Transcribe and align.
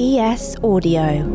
ES 0.00 0.54
Audio. 0.62 1.26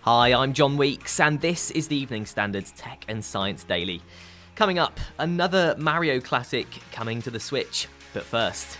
Hi, 0.00 0.32
I'm 0.32 0.52
John 0.52 0.76
Weeks, 0.76 1.20
and 1.20 1.40
this 1.40 1.70
is 1.70 1.86
the 1.86 1.94
Evening 1.94 2.26
Standard's 2.26 2.72
Tech 2.72 3.04
and 3.06 3.24
Science 3.24 3.62
Daily. 3.62 4.02
Coming 4.56 4.80
up, 4.80 4.98
another 5.20 5.76
Mario 5.78 6.18
classic 6.18 6.66
coming 6.90 7.22
to 7.22 7.30
the 7.30 7.38
Switch. 7.38 7.86
But 8.14 8.24
first, 8.24 8.78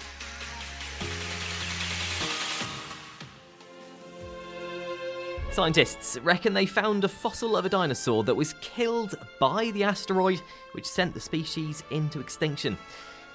Scientists 5.52 6.18
reckon 6.24 6.54
they 6.54 6.66
found 6.66 7.04
a 7.04 7.08
fossil 7.08 7.56
of 7.56 7.64
a 7.64 7.68
dinosaur 7.68 8.24
that 8.24 8.34
was 8.34 8.54
killed 8.54 9.14
by 9.38 9.70
the 9.70 9.84
asteroid 9.84 10.40
which 10.72 10.86
sent 10.86 11.14
the 11.14 11.20
species 11.20 11.84
into 11.92 12.18
extinction. 12.18 12.76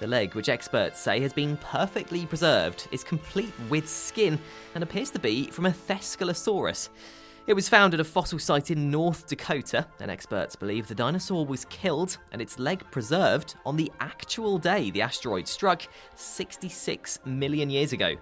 The 0.00 0.06
leg, 0.06 0.34
which 0.34 0.48
experts 0.48 0.98
say 0.98 1.20
has 1.20 1.32
been 1.32 1.56
perfectly 1.58 2.26
preserved, 2.26 2.88
is 2.90 3.04
complete 3.04 3.52
with 3.68 3.88
skin 3.88 4.38
and 4.74 4.82
appears 4.82 5.10
to 5.10 5.18
be 5.18 5.46
from 5.46 5.66
a 5.66 5.70
Thescelosaurus. 5.70 6.88
It 7.46 7.54
was 7.54 7.68
found 7.68 7.94
at 7.94 8.00
a 8.00 8.04
fossil 8.04 8.38
site 8.38 8.70
in 8.70 8.90
North 8.90 9.26
Dakota, 9.26 9.86
and 10.00 10.10
experts 10.10 10.56
believe 10.56 10.88
the 10.88 10.94
dinosaur 10.94 11.44
was 11.44 11.66
killed 11.66 12.16
and 12.32 12.40
its 12.40 12.58
leg 12.58 12.82
preserved 12.90 13.54
on 13.66 13.76
the 13.76 13.92
actual 14.00 14.58
day 14.58 14.90
the 14.90 15.02
asteroid 15.02 15.46
struck 15.46 15.82
66 16.16 17.20
million 17.26 17.70
years 17.70 17.92
ago. 17.92 18.16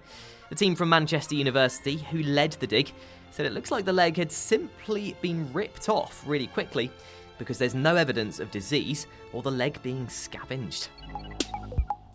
The 0.50 0.56
team 0.56 0.74
from 0.74 0.88
Manchester 0.88 1.36
University, 1.36 1.96
who 1.96 2.22
led 2.24 2.52
the 2.52 2.66
dig, 2.66 2.92
said 3.30 3.46
it 3.46 3.52
looks 3.52 3.70
like 3.70 3.84
the 3.84 3.92
leg 3.92 4.16
had 4.16 4.30
simply 4.30 5.16
been 5.22 5.50
ripped 5.52 5.88
off 5.88 6.22
really 6.26 6.48
quickly 6.48 6.90
because 7.38 7.58
there's 7.58 7.74
no 7.74 7.96
evidence 7.96 8.40
of 8.40 8.50
disease 8.50 9.06
or 9.32 9.42
the 9.42 9.50
leg 9.50 9.80
being 9.82 10.08
scavenged. 10.08 10.88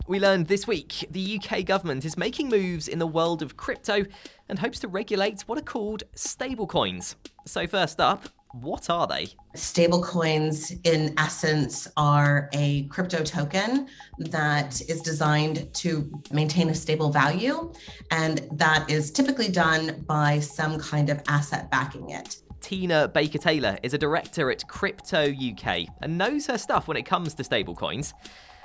We 0.08 0.22
learned 0.22 0.48
this 0.48 0.66
week 0.66 1.06
the 1.12 1.38
UK 1.38 1.66
government 1.66 2.06
is 2.06 2.18
making 2.18 2.48
moves 2.48 2.88
in 2.88 2.98
the 2.98 3.06
world 3.06 3.42
of 3.42 3.58
crypto 3.58 4.06
and 4.48 4.58
hopes 4.58 4.80
to 4.80 4.88
regulate 4.88 5.42
what 5.42 5.58
are 5.58 5.64
called 5.64 6.04
stablecoins. 6.16 7.16
So, 7.46 7.68
first 7.68 8.00
up, 8.00 8.30
what 8.54 8.90
are 8.90 9.06
they? 9.06 9.28
Stablecoins, 9.56 10.80
in 10.86 11.14
essence, 11.18 11.90
are 11.98 12.50
a 12.54 12.84
crypto 12.84 13.22
token 13.22 13.88
that 14.18 14.80
is 14.90 15.02
designed 15.02 15.74
to 15.74 16.10
maintain 16.32 16.70
a 16.70 16.76
stable 16.76 17.12
value, 17.12 17.74
and 18.10 18.48
that 18.54 18.90
is 18.90 19.12
typically 19.12 19.50
done 19.50 20.06
by 20.08 20.40
some 20.40 20.80
kind 20.80 21.10
of 21.10 21.22
asset 21.28 21.70
backing 21.70 22.12
it. 22.12 22.38
Tina 22.62 23.10
Baker 23.10 23.38
Taylor 23.38 23.78
is 23.84 23.94
a 23.94 23.98
director 23.98 24.50
at 24.52 24.66
Crypto 24.70 25.30
UK 25.30 25.88
and 26.02 26.18
knows 26.18 26.48
her 26.48 26.58
stuff 26.58 26.88
when 26.88 26.96
it 26.96 27.06
comes 27.06 27.34
to 27.34 27.44
stablecoins. 27.44 28.14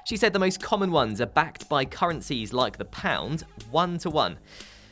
She 0.04 0.16
said 0.16 0.32
the 0.32 0.38
most 0.38 0.60
common 0.60 0.90
ones 0.90 1.20
are 1.20 1.26
backed 1.26 1.68
by 1.68 1.84
currencies 1.84 2.52
like 2.52 2.76
the 2.76 2.84
pound, 2.84 3.44
one 3.70 3.98
to 3.98 4.10
one. 4.10 4.38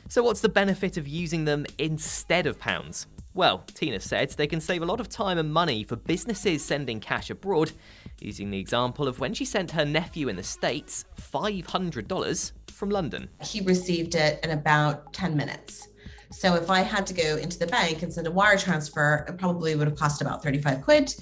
So, 0.08 0.22
what's 0.22 0.40
the 0.40 0.48
benefit 0.48 0.96
of 0.96 1.08
using 1.08 1.44
them 1.44 1.66
instead 1.78 2.46
of 2.46 2.58
pounds? 2.58 3.06
Well, 3.32 3.64
Tina 3.74 4.00
said 4.00 4.30
they 4.30 4.46
can 4.46 4.60
save 4.60 4.82
a 4.82 4.86
lot 4.86 5.00
of 5.00 5.08
time 5.08 5.38
and 5.38 5.52
money 5.52 5.84
for 5.84 5.94
businesses 5.94 6.64
sending 6.64 6.98
cash 6.98 7.30
abroad, 7.30 7.72
using 8.20 8.50
the 8.50 8.58
example 8.58 9.06
of 9.06 9.20
when 9.20 9.34
she 9.34 9.44
sent 9.44 9.70
her 9.72 9.84
nephew 9.84 10.28
in 10.28 10.36
the 10.36 10.42
States 10.42 11.04
$500 11.20 12.52
from 12.70 12.90
London. 12.90 13.28
He 13.40 13.60
received 13.60 14.16
it 14.16 14.44
in 14.44 14.50
about 14.50 15.12
10 15.12 15.36
minutes. 15.36 15.88
So 16.32 16.54
if 16.54 16.70
I 16.70 16.80
had 16.80 17.06
to 17.08 17.14
go 17.14 17.36
into 17.36 17.58
the 17.58 17.66
bank 17.66 18.02
and 18.02 18.12
send 18.12 18.26
a 18.26 18.30
wire 18.30 18.56
transfer, 18.56 19.24
it 19.28 19.38
probably 19.38 19.74
would 19.74 19.88
have 19.88 19.96
cost 19.96 20.20
about 20.20 20.42
35 20.42 20.82
quid 20.82 21.14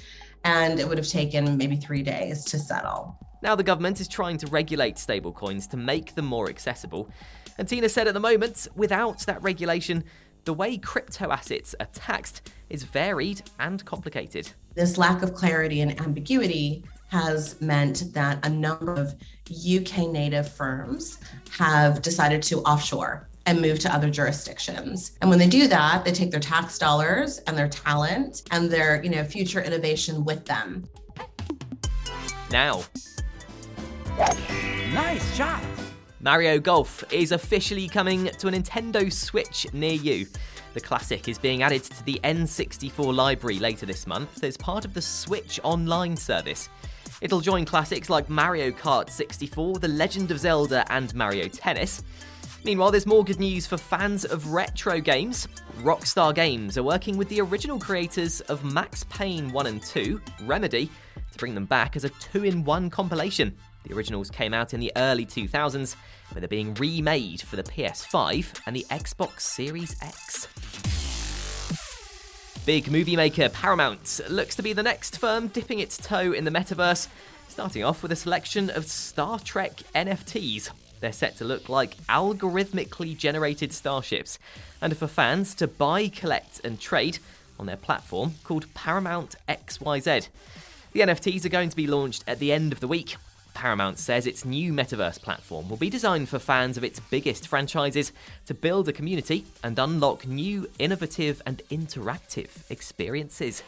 and 0.44 0.78
it 0.78 0.88
would 0.88 0.98
have 0.98 1.08
taken 1.08 1.56
maybe 1.56 1.76
three 1.76 2.02
days 2.02 2.44
to 2.46 2.58
settle. 2.58 3.18
Now, 3.42 3.54
the 3.54 3.62
government 3.62 4.00
is 4.00 4.08
trying 4.08 4.38
to 4.38 4.46
regulate 4.48 4.96
stablecoins 4.96 5.68
to 5.70 5.76
make 5.76 6.14
them 6.14 6.26
more 6.26 6.48
accessible. 6.48 7.10
And 7.56 7.68
Tina 7.68 7.88
said 7.88 8.08
at 8.08 8.14
the 8.14 8.20
moment, 8.20 8.66
without 8.74 9.20
that 9.26 9.42
regulation, 9.42 10.04
the 10.44 10.54
way 10.54 10.78
crypto 10.78 11.30
assets 11.30 11.74
are 11.78 11.88
taxed 11.92 12.50
is 12.70 12.82
varied 12.82 13.42
and 13.58 13.84
complicated. 13.84 14.50
This 14.74 14.98
lack 14.98 15.22
of 15.22 15.34
clarity 15.34 15.80
and 15.80 16.00
ambiguity 16.00 16.84
has 17.08 17.60
meant 17.60 18.12
that 18.12 18.44
a 18.44 18.48
number 18.48 18.94
of 18.94 19.14
UK 19.50 20.08
native 20.08 20.50
firms 20.50 21.18
have 21.50 22.02
decided 22.02 22.42
to 22.44 22.60
offshore 22.62 23.28
and 23.46 23.60
move 23.60 23.78
to 23.78 23.94
other 23.94 24.10
jurisdictions. 24.10 25.12
And 25.20 25.30
when 25.30 25.38
they 25.38 25.48
do 25.48 25.68
that, 25.68 26.04
they 26.04 26.12
take 26.12 26.30
their 26.30 26.40
tax 26.40 26.78
dollars 26.78 27.38
and 27.46 27.56
their 27.56 27.68
talent 27.68 28.42
and 28.50 28.70
their, 28.70 29.02
you 29.02 29.10
know, 29.10 29.24
future 29.24 29.62
innovation 29.62 30.24
with 30.24 30.44
them. 30.44 30.86
Now, 32.50 32.84
Nice 34.18 35.36
shot. 35.36 35.62
Mario 36.20 36.58
Golf 36.58 37.04
is 37.12 37.30
officially 37.30 37.88
coming 37.88 38.24
to 38.24 38.48
a 38.48 38.50
Nintendo 38.50 39.12
Switch 39.12 39.72
near 39.72 39.92
you. 39.92 40.26
The 40.74 40.80
classic 40.80 41.28
is 41.28 41.38
being 41.38 41.62
added 41.62 41.84
to 41.84 42.04
the 42.04 42.18
N64 42.24 43.14
library 43.14 43.60
later 43.60 43.86
this 43.86 44.08
month 44.08 44.42
as 44.42 44.56
part 44.56 44.84
of 44.84 44.92
the 44.92 45.00
Switch 45.00 45.60
Online 45.62 46.16
service. 46.16 46.68
It'll 47.20 47.40
join 47.40 47.64
classics 47.64 48.10
like 48.10 48.28
Mario 48.28 48.72
Kart 48.72 49.08
64, 49.08 49.78
The 49.78 49.86
Legend 49.86 50.32
of 50.32 50.40
Zelda, 50.40 50.84
and 50.92 51.14
Mario 51.14 51.46
Tennis. 51.46 52.02
Meanwhile, 52.64 52.90
there's 52.90 53.06
more 53.06 53.22
good 53.22 53.38
news 53.38 53.68
for 53.68 53.76
fans 53.76 54.24
of 54.24 54.48
retro 54.48 55.00
games. 55.00 55.46
Rockstar 55.82 56.34
Games 56.34 56.76
are 56.76 56.82
working 56.82 57.16
with 57.16 57.28
the 57.28 57.40
original 57.40 57.78
creators 57.78 58.40
of 58.42 58.64
Max 58.64 59.04
Payne 59.04 59.52
1 59.52 59.66
and 59.68 59.80
2, 59.80 60.20
Remedy, 60.42 60.90
to 61.30 61.38
bring 61.38 61.54
them 61.54 61.66
back 61.66 61.94
as 61.94 62.02
a 62.02 62.08
two 62.08 62.44
in 62.44 62.64
one 62.64 62.90
compilation. 62.90 63.56
The 63.88 63.94
originals 63.94 64.30
came 64.30 64.52
out 64.52 64.74
in 64.74 64.80
the 64.80 64.92
early 64.96 65.24
2000s, 65.24 65.96
but 66.32 66.40
they're 66.40 66.48
being 66.48 66.74
remade 66.74 67.40
for 67.40 67.56
the 67.56 67.62
PS5 67.62 68.60
and 68.66 68.76
the 68.76 68.84
Xbox 68.90 69.40
Series 69.40 69.96
X. 70.02 70.46
Big 72.66 72.90
movie 72.90 73.16
maker 73.16 73.48
Paramount 73.48 74.20
looks 74.28 74.54
to 74.56 74.62
be 74.62 74.74
the 74.74 74.82
next 74.82 75.18
firm 75.18 75.48
dipping 75.48 75.78
its 75.78 75.96
toe 75.96 76.32
in 76.32 76.44
the 76.44 76.50
metaverse, 76.50 77.08
starting 77.48 77.82
off 77.82 78.02
with 78.02 78.12
a 78.12 78.16
selection 78.16 78.68
of 78.68 78.84
Star 78.84 79.38
Trek 79.38 79.80
NFTs. 79.94 80.68
They're 81.00 81.10
set 81.10 81.38
to 81.38 81.44
look 81.44 81.70
like 81.70 81.96
algorithmically 82.08 83.16
generated 83.16 83.72
starships, 83.72 84.38
and 84.82 84.92
are 84.92 84.96
for 84.96 85.06
fans 85.06 85.54
to 85.54 85.66
buy, 85.66 86.08
collect, 86.08 86.60
and 86.62 86.78
trade 86.78 87.20
on 87.58 87.64
their 87.64 87.76
platform 87.76 88.34
called 88.44 88.72
Paramount 88.74 89.36
XYZ. 89.48 90.28
The 90.92 91.00
NFTs 91.00 91.46
are 91.46 91.50
going 91.50 91.70
to 91.70 91.76
be 91.76 91.86
launched 91.86 92.24
at 92.26 92.38
the 92.38 92.52
end 92.52 92.72
of 92.72 92.80
the 92.80 92.88
week, 92.88 93.16
Paramount 93.58 93.98
says 93.98 94.24
its 94.24 94.44
new 94.44 94.72
metaverse 94.72 95.20
platform 95.20 95.68
will 95.68 95.76
be 95.76 95.90
designed 95.90 96.28
for 96.28 96.38
fans 96.38 96.76
of 96.76 96.84
its 96.84 97.00
biggest 97.00 97.48
franchises 97.48 98.12
to 98.46 98.54
build 98.54 98.88
a 98.88 98.92
community 98.92 99.46
and 99.64 99.76
unlock 99.80 100.28
new, 100.28 100.70
innovative, 100.78 101.42
and 101.44 101.60
interactive 101.68 102.70
experiences. 102.70 103.64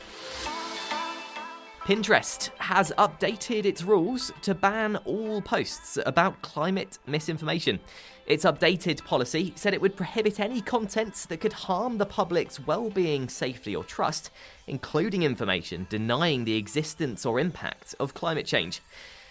Pinterest 1.81 2.51
has 2.59 2.93
updated 2.99 3.65
its 3.65 3.83
rules 3.83 4.31
to 4.43 4.55
ban 4.55 4.95
all 4.99 5.43
posts 5.43 5.99
about 6.07 6.41
climate 6.41 7.01
misinformation. 7.09 7.81
Its 8.27 8.45
updated 8.45 9.05
policy 9.05 9.53
said 9.57 9.75
it 9.75 9.81
would 9.81 9.97
prohibit 9.97 10.39
any 10.39 10.61
content 10.61 11.27
that 11.29 11.41
could 11.41 11.53
harm 11.53 11.99
the 11.99 12.07
public's 12.07 12.65
well-being, 12.65 13.29
safety, 13.29 13.75
or 13.75 13.83
trust, 13.83 14.31
including 14.69 15.25
information 15.25 15.89
denying 15.91 16.45
the 16.45 16.55
existence 16.57 17.27
or 17.27 17.41
impact 17.41 17.97
of 17.99 18.15
climate 18.15 18.47
change. 18.47 18.81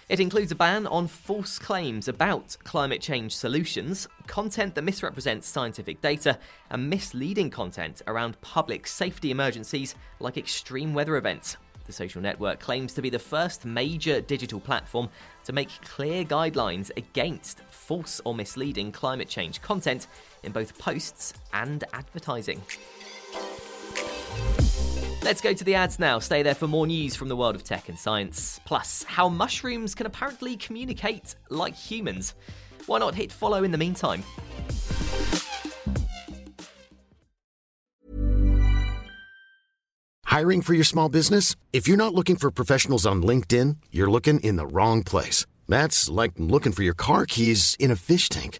It 0.09 0.19
includes 0.19 0.51
a 0.51 0.55
ban 0.55 0.87
on 0.87 1.05
false 1.05 1.59
claims 1.59 2.07
about 2.07 2.57
climate 2.63 2.99
change 2.99 3.35
solutions, 3.35 4.07
content 4.25 4.73
that 4.73 4.81
misrepresents 4.81 5.47
scientific 5.47 6.01
data, 6.01 6.39
and 6.71 6.89
misleading 6.89 7.51
content 7.51 8.01
around 8.07 8.41
public 8.41 8.87
safety 8.87 9.29
emergencies 9.29 9.93
like 10.19 10.35
extreme 10.35 10.95
weather 10.95 11.15
events. 11.15 11.57
The 11.85 11.93
social 11.93 12.23
network 12.23 12.59
claims 12.59 12.95
to 12.95 13.03
be 13.03 13.11
the 13.11 13.19
first 13.19 13.65
major 13.65 14.19
digital 14.19 14.59
platform 14.59 15.09
to 15.43 15.53
make 15.53 15.69
clear 15.83 16.23
guidelines 16.23 16.89
against 16.97 17.59
false 17.69 18.19
or 18.25 18.33
misleading 18.33 18.91
climate 18.91 19.29
change 19.29 19.61
content 19.61 20.07
in 20.41 20.51
both 20.51 20.75
posts 20.79 21.35
and 21.53 21.83
advertising. 21.93 22.63
Let's 25.21 25.41
go 25.41 25.53
to 25.53 25.63
the 25.65 25.75
ads 25.75 25.99
now. 25.99 26.19
Stay 26.19 26.43
there 26.43 26.55
for 26.55 26.67
more 26.67 26.87
news 26.87 27.15
from 27.15 27.27
the 27.27 27.35
world 27.35 27.55
of 27.55 27.63
tech 27.63 27.89
and 27.89 27.99
science. 27.99 28.61
Plus, 28.65 29.03
how 29.03 29.27
mushrooms 29.27 29.93
can 29.93 30.05
apparently 30.05 30.55
communicate 30.55 31.35
like 31.49 31.75
humans. 31.75 32.33
Why 32.85 32.99
not 32.99 33.15
hit 33.15 33.31
follow 33.31 33.63
in 33.65 33.71
the 33.71 33.77
meantime? 33.77 34.23
Hiring 40.23 40.61
for 40.61 40.73
your 40.73 40.85
small 40.85 41.09
business? 41.09 41.55
If 41.73 41.85
you're 41.87 41.97
not 41.97 42.13
looking 42.13 42.37
for 42.37 42.49
professionals 42.49 43.05
on 43.05 43.21
LinkedIn, 43.21 43.75
you're 43.91 44.09
looking 44.09 44.39
in 44.39 44.55
the 44.55 44.67
wrong 44.67 45.03
place. 45.03 45.45
That's 45.67 46.07
like 46.07 46.31
looking 46.37 46.71
for 46.71 46.83
your 46.83 46.93
car 46.93 47.25
keys 47.25 47.75
in 47.77 47.91
a 47.91 47.97
fish 47.97 48.29
tank. 48.29 48.59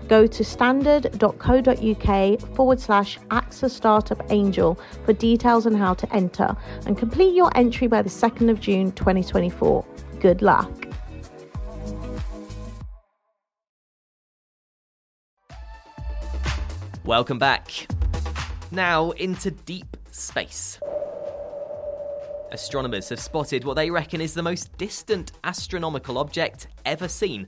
go 0.11 0.27
to 0.27 0.43
standard.co.uk 0.43 2.41
forward 2.53 2.81
slash 2.81 3.17
AXA 3.29 3.71
Startup 3.71 4.21
Angel 4.29 4.77
for 5.05 5.13
details 5.13 5.65
on 5.65 5.73
how 5.73 5.93
to 5.93 6.13
enter 6.13 6.53
and 6.85 6.97
complete 6.97 7.33
your 7.33 7.49
entry 7.57 7.87
by 7.87 8.01
the 8.01 8.09
2nd 8.09 8.49
of 8.49 8.59
June 8.59 8.91
2024. 8.91 9.85
Good 10.19 10.41
luck. 10.41 10.69
Welcome 17.05 17.39
back. 17.39 17.87
Now 18.69 19.11
into 19.11 19.51
deep 19.51 19.95
space. 20.11 20.77
Astronomers 22.51 23.07
have 23.07 23.19
spotted 23.21 23.63
what 23.63 23.75
they 23.75 23.89
reckon 23.89 24.19
is 24.19 24.33
the 24.33 24.43
most 24.43 24.77
distant 24.77 25.31
astronomical 25.45 26.17
object 26.17 26.67
ever 26.83 27.07
seen 27.07 27.47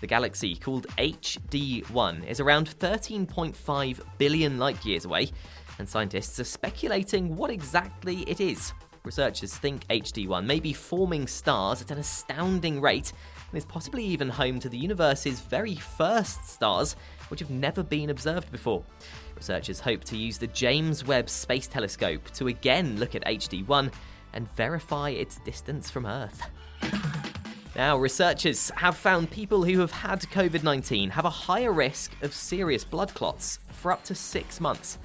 the 0.00 0.06
galaxy, 0.06 0.54
called 0.56 0.86
HD1, 0.98 2.26
is 2.26 2.40
around 2.40 2.68
13.5 2.78 4.00
billion 4.18 4.58
light 4.58 4.84
years 4.84 5.04
away, 5.04 5.30
and 5.78 5.88
scientists 5.88 6.38
are 6.40 6.44
speculating 6.44 7.36
what 7.36 7.50
exactly 7.50 8.20
it 8.22 8.40
is. 8.40 8.72
Researchers 9.04 9.56
think 9.56 9.86
HD1 9.86 10.44
may 10.44 10.58
be 10.58 10.72
forming 10.72 11.26
stars 11.28 11.80
at 11.80 11.92
an 11.92 11.98
astounding 11.98 12.80
rate 12.80 13.12
and 13.48 13.56
is 13.56 13.64
possibly 13.64 14.04
even 14.04 14.28
home 14.28 14.58
to 14.58 14.68
the 14.68 14.76
universe's 14.76 15.40
very 15.40 15.76
first 15.76 16.48
stars, 16.48 16.96
which 17.28 17.38
have 17.40 17.50
never 17.50 17.84
been 17.84 18.10
observed 18.10 18.50
before. 18.50 18.82
Researchers 19.36 19.78
hope 19.78 20.02
to 20.04 20.16
use 20.16 20.38
the 20.38 20.48
James 20.48 21.04
Webb 21.06 21.30
Space 21.30 21.68
Telescope 21.68 22.30
to 22.32 22.48
again 22.48 22.98
look 22.98 23.14
at 23.14 23.24
HD1 23.24 23.92
and 24.32 24.50
verify 24.56 25.10
its 25.10 25.38
distance 25.40 25.88
from 25.88 26.04
Earth. 26.04 26.42
Now, 27.76 27.98
researchers 27.98 28.70
have 28.76 28.96
found 28.96 29.30
people 29.30 29.64
who 29.64 29.80
have 29.80 29.90
had 29.90 30.20
COVID 30.20 30.62
19 30.62 31.10
have 31.10 31.26
a 31.26 31.30
higher 31.30 31.70
risk 31.70 32.10
of 32.22 32.32
serious 32.32 32.84
blood 32.84 33.12
clots 33.12 33.58
for 33.68 33.92
up 33.92 34.02
to 34.04 34.14
six 34.14 34.62
months. 34.62 34.96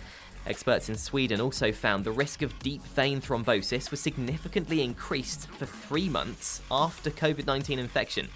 Experts 0.46 0.88
in 0.88 0.96
Sweden 0.96 1.42
also 1.42 1.74
found 1.74 2.06
the 2.06 2.14
risk 2.14 2.42
of 2.42 2.58
deep 2.60 2.82
vein 2.84 3.20
thrombosis 3.20 3.92
was 3.92 4.00
significantly 4.00 4.82
increased 4.82 5.50
for 5.50 5.66
three 5.66 6.08
months 6.08 6.62
after 6.72 7.12
COVID 7.12 7.46
19 7.46 7.78
infection. 7.78 8.30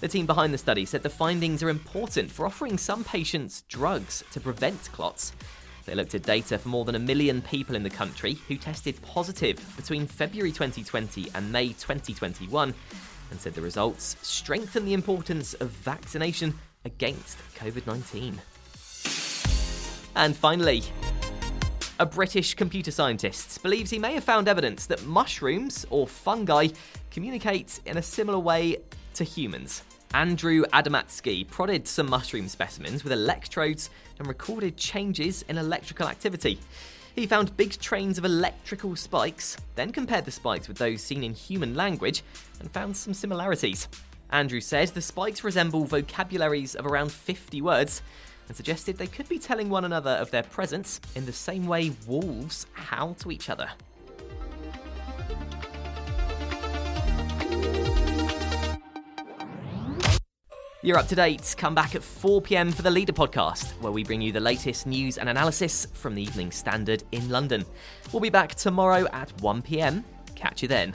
The 0.00 0.08
team 0.08 0.24
behind 0.24 0.54
the 0.54 0.58
study 0.58 0.86
said 0.86 1.02
the 1.02 1.10
findings 1.10 1.62
are 1.62 1.68
important 1.68 2.30
for 2.30 2.46
offering 2.46 2.78
some 2.78 3.04
patients 3.04 3.64
drugs 3.68 4.24
to 4.30 4.40
prevent 4.40 4.90
clots. 4.92 5.34
They 5.84 5.94
looked 5.94 6.14
at 6.14 6.22
data 6.22 6.56
for 6.56 6.70
more 6.70 6.86
than 6.86 6.94
a 6.94 6.98
million 6.98 7.42
people 7.42 7.76
in 7.76 7.82
the 7.82 7.90
country 7.90 8.38
who 8.48 8.56
tested 8.56 9.02
positive 9.02 9.62
between 9.76 10.06
February 10.06 10.52
2020 10.52 11.28
and 11.34 11.52
May 11.52 11.68
2021 11.68 12.72
and 13.30 13.40
said 13.40 13.54
the 13.54 13.60
results 13.60 14.16
strengthen 14.22 14.84
the 14.84 14.94
importance 14.94 15.54
of 15.54 15.70
vaccination 15.70 16.58
against 16.84 17.38
COVID 17.56 17.86
19. 17.86 18.40
And 20.16 20.36
finally, 20.36 20.82
a 21.98 22.06
British 22.06 22.54
computer 22.54 22.90
scientist 22.90 23.62
believes 23.62 23.90
he 23.90 23.98
may 23.98 24.14
have 24.14 24.24
found 24.24 24.48
evidence 24.48 24.86
that 24.86 25.04
mushrooms 25.04 25.86
or 25.90 26.06
fungi 26.06 26.68
communicate 27.10 27.80
in 27.86 27.96
a 27.96 28.02
similar 28.02 28.38
way 28.38 28.78
to 29.14 29.24
humans. 29.24 29.82
Andrew 30.12 30.64
Adamatzky 30.72 31.48
prodded 31.48 31.88
some 31.88 32.08
mushroom 32.08 32.48
specimens 32.48 33.02
with 33.02 33.12
electrodes 33.12 33.90
and 34.18 34.28
recorded 34.28 34.76
changes 34.76 35.42
in 35.48 35.58
electrical 35.58 36.06
activity. 36.08 36.58
He 37.14 37.26
found 37.28 37.56
big 37.56 37.78
trains 37.78 38.18
of 38.18 38.24
electrical 38.24 38.96
spikes, 38.96 39.56
then 39.76 39.92
compared 39.92 40.24
the 40.24 40.32
spikes 40.32 40.66
with 40.66 40.78
those 40.78 41.00
seen 41.00 41.22
in 41.22 41.32
human 41.32 41.74
language 41.74 42.24
and 42.58 42.70
found 42.72 42.96
some 42.96 43.14
similarities. 43.14 43.86
Andrew 44.30 44.60
said 44.60 44.88
the 44.88 45.00
spikes 45.00 45.44
resemble 45.44 45.84
vocabularies 45.84 46.74
of 46.74 46.86
around 46.86 47.12
50 47.12 47.62
words 47.62 48.02
and 48.48 48.56
suggested 48.56 48.98
they 48.98 49.06
could 49.06 49.28
be 49.28 49.38
telling 49.38 49.70
one 49.70 49.84
another 49.84 50.10
of 50.10 50.32
their 50.32 50.42
presence 50.42 51.00
in 51.14 51.24
the 51.24 51.32
same 51.32 51.68
way 51.68 51.92
wolves 52.08 52.66
howl 52.72 53.14
to 53.14 53.30
each 53.30 53.48
other. 53.48 53.70
You're 60.84 60.98
up 60.98 61.08
to 61.08 61.14
date. 61.14 61.54
Come 61.56 61.74
back 61.74 61.94
at 61.94 62.02
4 62.02 62.42
pm 62.42 62.70
for 62.70 62.82
the 62.82 62.90
Leader 62.90 63.14
podcast, 63.14 63.70
where 63.80 63.90
we 63.90 64.04
bring 64.04 64.20
you 64.20 64.32
the 64.32 64.40
latest 64.40 64.86
news 64.86 65.16
and 65.16 65.30
analysis 65.30 65.86
from 65.94 66.14
the 66.14 66.22
Evening 66.22 66.50
Standard 66.50 67.04
in 67.10 67.30
London. 67.30 67.64
We'll 68.12 68.20
be 68.20 68.28
back 68.28 68.54
tomorrow 68.54 69.08
at 69.10 69.32
1 69.40 69.62
pm. 69.62 70.04
Catch 70.34 70.60
you 70.60 70.68
then. 70.68 70.94